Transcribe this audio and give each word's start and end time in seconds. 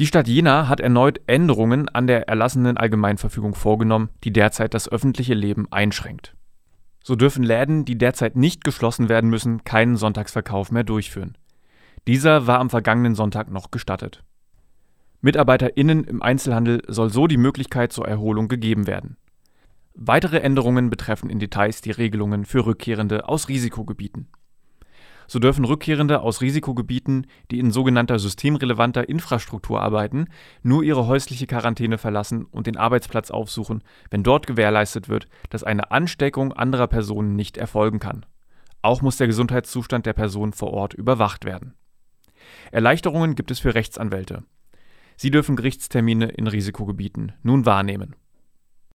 Die 0.00 0.06
Stadt 0.06 0.28
Jena 0.28 0.68
hat 0.68 0.78
erneut 0.78 1.20
Änderungen 1.26 1.88
an 1.88 2.06
der 2.06 2.28
erlassenen 2.28 2.76
Allgemeinverfügung 2.76 3.56
vorgenommen, 3.56 4.10
die 4.22 4.32
derzeit 4.32 4.72
das 4.72 4.88
öffentliche 4.88 5.34
Leben 5.34 5.66
einschränkt. 5.72 6.36
So 7.02 7.16
dürfen 7.16 7.42
Läden, 7.42 7.84
die 7.84 7.98
derzeit 7.98 8.36
nicht 8.36 8.62
geschlossen 8.62 9.08
werden 9.08 9.28
müssen, 9.28 9.64
keinen 9.64 9.96
Sonntagsverkauf 9.96 10.70
mehr 10.70 10.84
durchführen. 10.84 11.36
Dieser 12.06 12.46
war 12.46 12.60
am 12.60 12.70
vergangenen 12.70 13.16
Sonntag 13.16 13.50
noch 13.50 13.72
gestattet. 13.72 14.22
MitarbeiterInnen 15.20 16.04
im 16.04 16.22
Einzelhandel 16.22 16.80
soll 16.86 17.10
so 17.10 17.26
die 17.26 17.36
Möglichkeit 17.36 17.92
zur 17.92 18.06
Erholung 18.06 18.46
gegeben 18.46 18.86
werden. 18.86 19.16
Weitere 19.94 20.38
Änderungen 20.38 20.90
betreffen 20.90 21.28
in 21.28 21.40
Details 21.40 21.80
die 21.80 21.90
Regelungen 21.90 22.44
für 22.44 22.64
Rückkehrende 22.64 23.28
aus 23.28 23.48
Risikogebieten. 23.48 24.28
So 25.30 25.38
dürfen 25.38 25.66
Rückkehrende 25.66 26.22
aus 26.22 26.40
Risikogebieten, 26.40 27.26
die 27.50 27.58
in 27.58 27.70
sogenannter 27.70 28.18
systemrelevanter 28.18 29.10
Infrastruktur 29.10 29.80
arbeiten, 29.80 30.28
nur 30.62 30.82
ihre 30.82 31.06
häusliche 31.06 31.46
Quarantäne 31.46 31.98
verlassen 31.98 32.46
und 32.46 32.66
den 32.66 32.78
Arbeitsplatz 32.78 33.30
aufsuchen, 33.30 33.84
wenn 34.10 34.22
dort 34.22 34.46
gewährleistet 34.46 35.10
wird, 35.10 35.28
dass 35.50 35.64
eine 35.64 35.90
Ansteckung 35.90 36.54
anderer 36.54 36.86
Personen 36.86 37.36
nicht 37.36 37.58
erfolgen 37.58 37.98
kann. 37.98 38.24
Auch 38.80 39.02
muss 39.02 39.18
der 39.18 39.26
Gesundheitszustand 39.26 40.06
der 40.06 40.14
Person 40.14 40.54
vor 40.54 40.72
Ort 40.72 40.94
überwacht 40.94 41.44
werden. 41.44 41.74
Erleichterungen 42.72 43.34
gibt 43.34 43.50
es 43.50 43.58
für 43.58 43.74
Rechtsanwälte. 43.74 44.44
Sie 45.16 45.30
dürfen 45.30 45.56
Gerichtstermine 45.56 46.28
in 46.28 46.46
Risikogebieten 46.46 47.32
nun 47.42 47.66
wahrnehmen 47.66 48.16